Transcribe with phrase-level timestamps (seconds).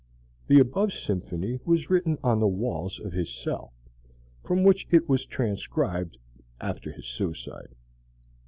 [0.47, 3.71] The above symphony was written on the walls of his cell,
[4.43, 6.17] from which it was transcribed
[6.59, 7.75] after his suicide.